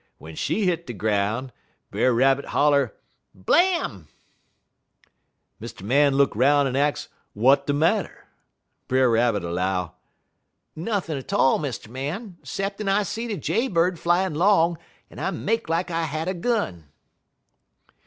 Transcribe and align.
Wen 0.17 0.33
she 0.35 0.65
hit 0.65 0.87
de 0.87 0.93
groun', 0.93 1.51
Brer 1.91 2.11
Rabbit 2.11 2.45
holler: 2.45 2.95
"'Blam!' 3.35 4.07
"Mr. 5.61 5.83
Man 5.83 6.15
look 6.15 6.35
'roun' 6.35 6.65
en 6.65 6.75
ax 6.75 7.07
w'at 7.35 7.67
de 7.67 7.73
marter. 7.73 8.25
Brer 8.87 9.11
Rabbit 9.11 9.43
'low: 9.43 9.91
"'Nothin' 10.75 11.21
't 11.21 11.35
all, 11.35 11.59
Mr. 11.59 11.87
Man, 11.87 12.39
'ceppin' 12.41 12.89
I 12.89 13.03
seed 13.03 13.29
a 13.29 13.37
jaybird 13.37 13.99
flyin' 13.99 14.33
'long, 14.33 14.79
en 15.11 15.19
I 15.19 15.29
make 15.29 15.69
lak 15.69 15.91
I 15.91 16.05
had 16.05 16.27
a 16.27 16.33
gun.' 16.33 16.85